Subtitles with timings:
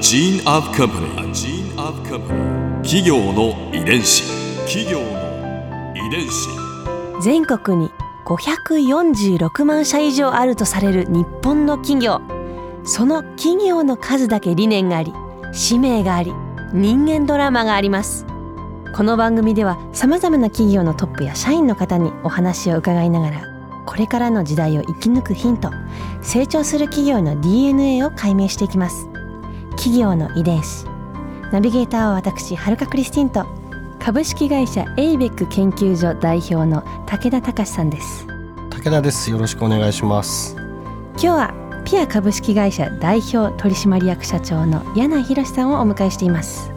[0.00, 1.08] gene of company.
[1.18, 2.82] A gene of company.
[2.82, 4.22] 企業の遺伝子。
[4.64, 6.48] 企業の遺伝子。
[7.20, 7.90] 全国に
[8.24, 12.20] 546万社以上あるとされる日本の企業
[12.84, 15.12] その企業の数だけ理念があり
[15.52, 16.32] 使命があり
[16.72, 18.24] 人間ドラマがあります
[18.94, 23.42] この番組ではさまざまな企業のトップや社員の方にお話を伺いながら
[23.86, 25.70] これからの時代を生き抜くヒント
[26.20, 29.08] 成長する企業の DNA を解明していきます
[29.78, 30.86] 企業の遺伝子。
[31.52, 33.46] ナビゲーターは私はるかクリスティンと
[34.00, 38.26] 株式会社エイベック研究所代表の武田隆さんです。
[38.70, 39.30] 武田です。
[39.30, 40.56] よろしくお願いします。
[41.12, 46.70] 今日はピア株式会社代表取締役社長の柳博さんをお迎えしています。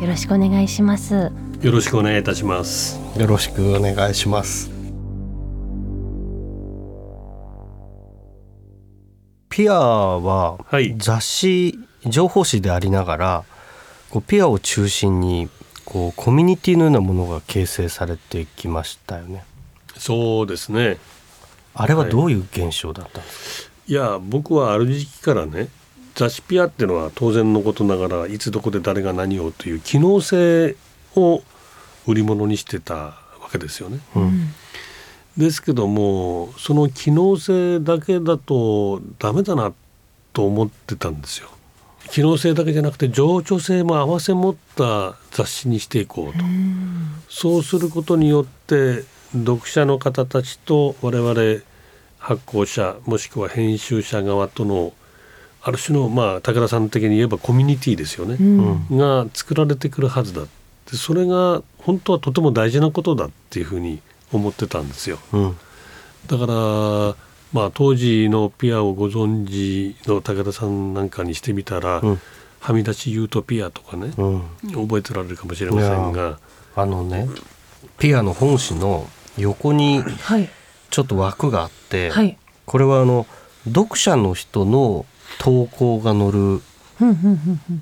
[0.00, 1.30] よろしくお願いします。
[1.60, 2.98] よろしくお願いいたします。
[3.18, 4.70] よろしくお願いします。
[9.50, 10.94] ピアははい。
[10.96, 13.44] 雑誌情報誌でありながら
[14.10, 15.48] こうピアを中心に
[15.84, 19.44] こうコミュニティのようなものが形成されてきましたよね。
[19.96, 20.98] そうですね。
[21.74, 25.68] あれはどういう現象だったんですか、いや僕はある時期からね
[26.14, 30.76] 雑誌ピアっていうのは当然のことながらいつどこで誰が何をという機能性
[31.14, 31.42] を
[32.06, 33.14] 売り物にしてたわ
[33.52, 34.00] けですよね。
[34.16, 34.54] うん。
[35.36, 39.72] ですけどもその機能性だけだとダメだな
[40.32, 41.48] と思ってたんですよ。
[42.10, 46.44] 機能性だけじゃなくて情緒性も併せ持った雑誌にしていこうと。
[47.28, 51.62] そうすることによって読者の方たちと我々
[52.18, 54.92] 発行者もしくは編集者側との
[55.62, 60.42] ある種のまあ武田さん的に言えばコミュニティですよね、うんが作られてくるはずだ
[60.90, 64.00] でそれが本当はとても大事なことだっていうふうに
[64.32, 65.18] 思ってたんですよ。
[65.32, 65.56] うん
[66.26, 72.20] だからまあ当時のピアをご存知の武田さんなんかにしてみたら、うん。
[72.60, 74.42] はみ出しユートピアとかね、うん。
[74.72, 76.38] 覚えてられるかもしれませんが。
[76.76, 77.28] あのね
[77.98, 80.48] ピアの本誌の横にはい。
[80.90, 82.36] ちょっと枠があって、はい。
[82.66, 83.26] これはあの
[83.66, 85.06] 読者の人の
[85.38, 86.62] 投稿が載る、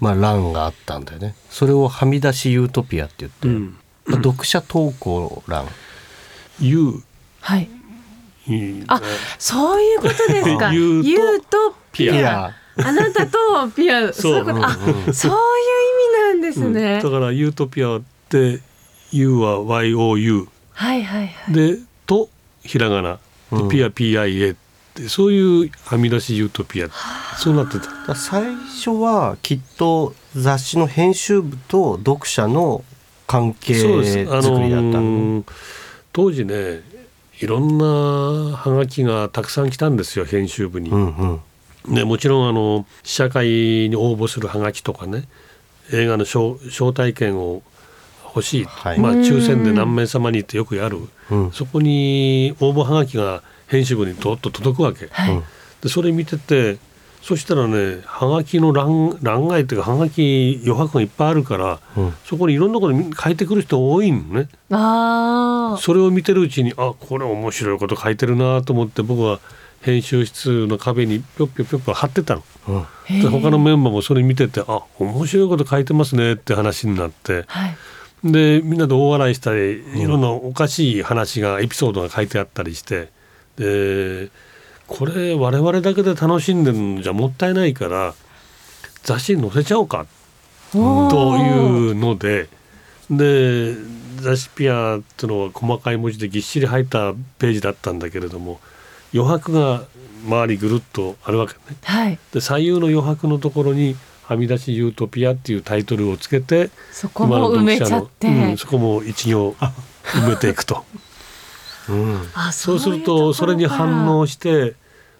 [0.00, 1.34] まあ、欄があったんだよね。
[1.50, 3.76] それをはみ出しユートピアって言って、うん。
[4.06, 5.66] まあ読者投稿欄。
[6.60, 7.02] ユー
[7.40, 7.66] はい。
[7.66, 7.83] うん
[8.88, 9.00] あ
[9.38, 10.70] そういうことですか。
[10.70, 12.54] 言うとピピア。
[12.76, 14.12] あなたとピア。
[14.12, 14.38] そう。
[14.38, 14.66] いうこと。
[14.66, 15.36] あうんうんそういう
[16.32, 18.60] 意味なんですね、だからユートピアって
[19.12, 21.54] U は YOU はいはいはい。
[21.54, 22.28] でと
[22.62, 23.18] ひらがな。
[23.52, 23.68] でうん。
[23.68, 24.56] ピア PIA っ
[24.94, 26.88] てそういうはみ出しユートピア。
[27.38, 28.14] そうなってた。
[28.14, 32.84] 最初はきっと雑誌の編集部と読者の
[33.26, 34.34] 関係そうです。
[34.34, 34.98] あ作りだった
[36.12, 36.82] 当時ね
[37.40, 40.90] いろんなハガキがたくさん来たんですよ編集部に。
[40.90, 41.24] うんう
[41.90, 41.94] ん。
[41.94, 43.46] ね、もちろんあの試写会
[43.90, 45.24] に応募するハガキとかね
[45.92, 47.62] 映画の招招待券を
[48.24, 48.98] 欲しい、はい。
[48.98, 50.98] まあ抽選で何名様にってよくやる、
[51.30, 51.52] うん。
[51.52, 55.42] そこに応募ハガキが編集部にどっと届くわけ、はい、
[55.82, 56.78] でそれ見てて
[57.22, 62.14] そしたらねハガキの欄欄外っていうかハガキ余白がいっぱいあるから、うん。
[62.24, 64.48] そこにいろんなことに書いてくる人多いのね。
[64.70, 64.76] あ
[65.78, 69.40] それを見てるうちにあこれ面白いこと書いてるなと思って僕は
[69.82, 72.42] 編集室の壁にぴょっぴょぴょっぴょ貼ってたの。
[73.08, 77.44] で他のメンバーもそれ見ててあ面白いこと書いてますねって話になって。
[77.46, 77.76] はい。
[78.24, 83.10] でみんなで大笑いしたりいろんなおかしい話がエピソードが書いてあったりして。
[83.56, 84.30] で
[84.86, 88.14] これ我々だけで楽しんでるんじゃもったいないから
[89.02, 90.06] 雑誌に載せちゃおうか
[90.72, 90.78] と
[91.36, 92.48] いうので
[93.10, 93.74] で
[94.20, 98.60] 雑誌ピアっていうのは細かい文字でぎっしり入ったページだったんだけれども
[99.12, 99.84] 余白が
[100.26, 101.76] 周りぐるっとあるわけね。
[101.82, 102.18] はい。
[102.32, 109.54] で左右の余白のところに「はみ出しユートピア」っていうタイトルをつけてそこも埋めちゃって、うん、そこも一行
[110.04, 110.84] 埋めていくと。
[111.88, 112.28] うん。
[112.34, 114.74] あそうするいとそれに反応して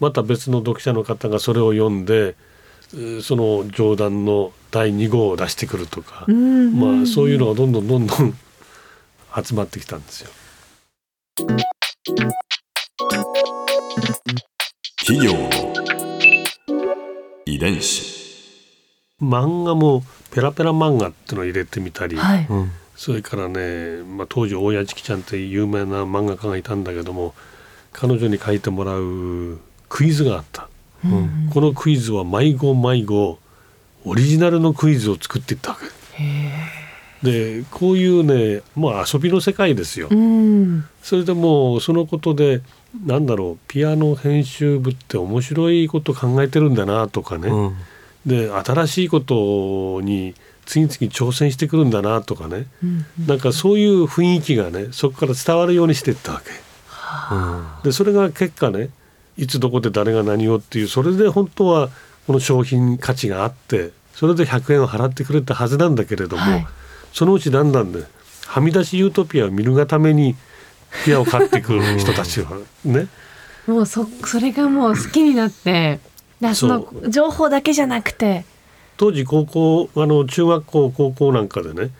[0.00, 2.34] また別の読者の方がそれを読んでえー
[3.22, 8.34] その冗談の第2号を出してくるとか、うんうんまあ、そういうのがどんどんどんどん
[9.44, 10.30] 集まってきたんですよ。
[15.06, 15.50] 企業の
[17.44, 18.16] 遺伝子
[19.20, 20.02] 漫画も
[20.32, 27.34] ペラペラ漫画っていうのを入れてみたり、はいうんそれからね、まあ、当時大谷チキちゃんっていう有名な漫画家がいたんだけども
[27.92, 29.58] 彼女に書いてもらう
[29.90, 30.68] クイズがあった、
[31.04, 31.50] うん。
[31.52, 33.38] このクイズは迷子迷子
[34.04, 35.86] オリジナルのクイズを作っていったわけ。
[37.22, 40.84] でこういうねまあ遊びの世界ですよ、うん。
[41.02, 42.60] それでもうそのことで
[43.04, 47.76] なんだろうピアノ編集部って面白いこと考えてるんだなとかね、うん。
[48.26, 50.34] で新しいことに
[50.66, 52.66] 次々挑戦してくるんだなとかね、
[53.26, 56.50] なんかそういう雰囲気がねそこから伝わるようにしていったわけ。
[57.82, 58.90] でそれが結果ね
[59.38, 61.90] いつどこで誰が何をっていうそれで本当は
[62.26, 66.66] この商品価値があってそれで100円を払ってくれたはずなんだけれども、はい。
[67.12, 68.02] そのうちだんだんね
[68.46, 70.34] はみ出しユートピアを見るがために
[71.04, 73.08] ピアを買ってくる人たちはね。
[73.66, 76.00] もうそそれがもう好きになって
[76.40, 78.44] だそのそ情報だけじゃなくて。
[78.96, 81.90] 当時高校あの中学校高校なんかでね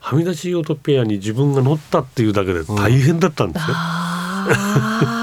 [0.00, 3.74] はみ出しユートピアに自分が乗ったっていうだけで大変だったんですよ。
[3.76, 5.17] あー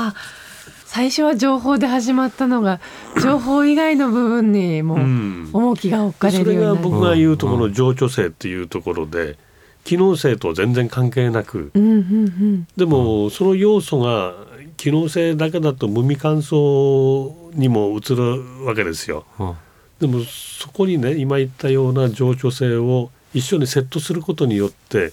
[0.96, 2.80] 最初は情報で始まったのが
[3.22, 6.90] 情報以外の部分にもうん重きが置かれそれがるようになる。
[6.90, 9.38] 僕が言うとこの情緒性っていうところで
[9.84, 14.36] 機能性とは全然関係なくうんうんうんでもその要素が
[14.78, 19.26] 機能性だけだと無味乾燥にも移るわけですよ。
[19.38, 19.54] うん
[20.00, 25.12] でもそこにね今言ったような情緒性を一緒にセットすることによって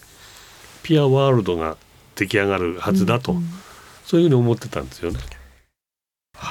[0.84, 1.76] ピアワールドが
[2.14, 3.36] 出来上がるはずだと、
[4.04, 5.18] そういうふうに思ってたんですよね。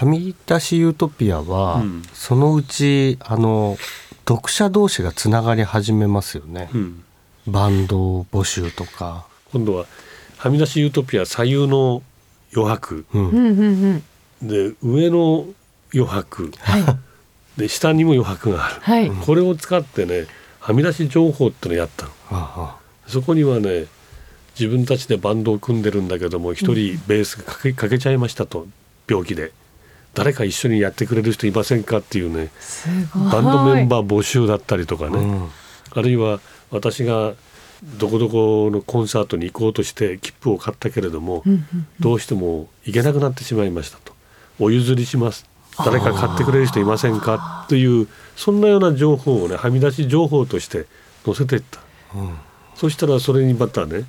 [0.02, 2.02] はみ出しユートピアは、うん。
[2.12, 3.78] そのうちあの
[4.28, 7.04] 読者同士がつながり始めますよね、うん。
[7.46, 9.86] バンド募集とか、今度は
[10.38, 12.02] はみ出しユートピア左右の
[12.52, 13.06] 余白。
[13.14, 14.04] うん。
[14.42, 15.46] で上の
[15.94, 16.52] 余白。
[16.58, 16.84] はい。
[17.62, 19.12] で下にも余白がある、はい。
[19.12, 20.26] これを使ってね
[20.60, 22.12] はみ出し情報ってのをやったの。
[22.32, 23.86] あそこにはね
[24.60, 28.66] 自分たちでバンドを組んでるんだけども一人ベースがかけかけちゃいましたと
[29.08, 29.52] 病気で
[30.14, 32.50] 誰か一緒にやってくれる人いませんかっていうね。
[33.16, 35.50] バンドメンバー募集だったりとかね、あうん。
[35.92, 37.34] あるいは私が
[37.84, 44.14] どこどこのコンサートに行こうとして切符を買ったけれども、うんうんどうしても行けなくなってしまいましたと。
[44.60, 45.46] お譲りします。
[45.86, 50.86] 誰か買ってくれる人いませんかというそんなような情報をねはみ出し情報として
[51.26, 51.80] 載せていった。
[52.16, 52.38] うん。
[52.76, 54.04] そしたらそれにまたね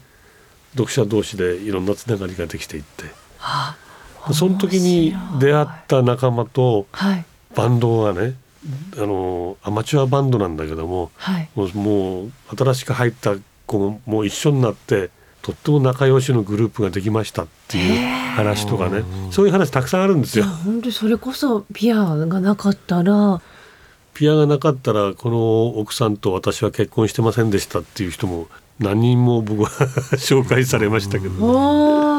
[0.72, 3.04] 読者同士でいろんなつながりができていって
[4.32, 7.24] その時に出会った仲間とはい。
[7.54, 8.34] バンドがね
[8.96, 11.48] あのアマチュアバンドなんだけどもはい。
[11.56, 13.34] もう新しく入った
[13.66, 15.10] 子ももう一緒になって
[15.42, 19.02] とっても仲良しのグループができましたっていう話とかね。
[19.32, 20.44] そういう話たくさんあるんですよ。
[20.44, 23.40] 本当にそれこそピアがなかったら。
[24.14, 28.46] ピアがなかったらこの奥さんと私は結婚してませんでしたっていう人も
[28.78, 29.70] 何人も僕は
[30.18, 32.11] 紹介されましたけど、おー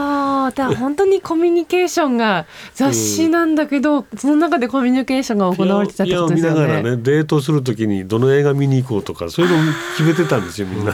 [0.55, 6.97] 本当にコミュニケーションが雑誌なんだけど、その中でコミュニケーションが行われてたってことですよピアを見ながらね。
[6.97, 10.85] ねデートする時にどの映画見に行こうとかそういうのを決めてたんですよみん。
[10.85, 10.93] な。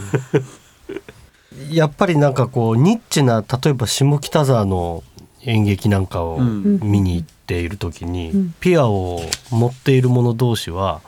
[1.71, 5.03] やっぱりなんかこうニッチな例えば下北沢の
[5.44, 6.79] 演劇なんかをうん。
[6.81, 8.56] 見に行っている時に、うん。
[8.59, 9.21] ピアを
[9.51, 11.01] 持っている者同士は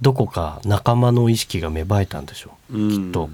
[0.00, 3.30] どこか仲間の意識が芽生えたんでしょう、きっと。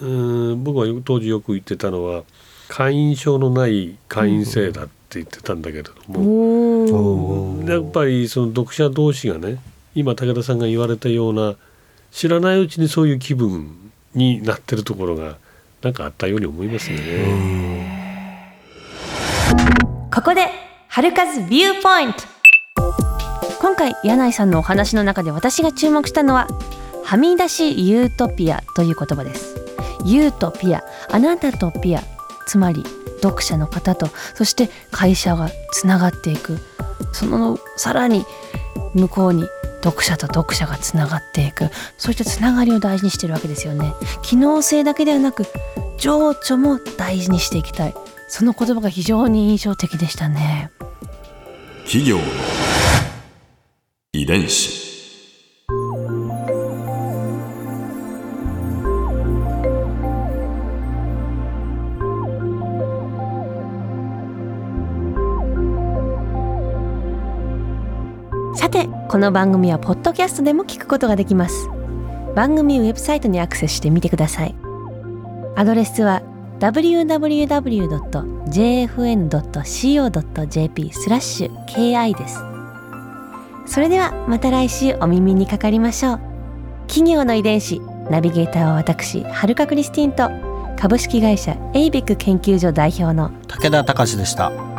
[0.00, 0.06] う
[0.54, 0.64] ん。
[0.64, 2.24] 僕は当時よく言ってたのは
[2.72, 9.58] 会員証のない会員制だって言ってたんだけれども、おーやっぱりその読者同士がね
[9.94, 11.56] 今武田さんが言われたような
[12.12, 15.36] 知らないうちにそういう気分になってるところが
[15.82, 16.96] なんかあったように思いますね。
[20.10, 20.46] ここで
[20.88, 22.20] 春風ビューポイント。
[23.60, 26.48] 今回柳井さんのお話の中で私が注目したのは
[27.04, 29.56] はみ出しユートピアという言葉です。
[30.06, 32.02] ユートピアあなたとピア
[32.46, 32.84] つまり
[33.22, 36.58] 読者の方とそして会社がつながっていく。
[37.12, 38.24] そのさらに
[38.94, 39.44] 向こうに
[39.82, 41.70] 読者と読者がつながっていく。
[41.98, 43.94] そういったつながりを大事にしてるわけですよね。
[44.22, 45.46] 機能性だけではなく
[45.98, 47.94] 情緒も大事にしていきたい。
[48.28, 50.70] その言葉が非常に印象的でしたね。
[51.84, 52.18] 企業
[54.12, 54.91] 遺伝子。
[69.12, 71.68] この番組はポッドキャストでも聞くことができます。
[72.34, 74.54] 番組ウェブサイトにアクセスしてみてください。
[75.54, 76.22] アドレスは
[76.60, 77.52] www.jfn.co.jp
[80.94, 82.38] スラッシュ ki です。
[83.66, 86.20] それではまた来週お耳にかかりましょう。
[86.86, 90.30] 企業の遺伝子ナビゲーターは私はるかクリスティンと
[90.80, 94.71] 株式会社エイベック研究所代表の武田隆でした。